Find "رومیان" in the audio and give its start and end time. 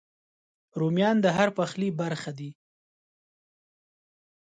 0.79-1.17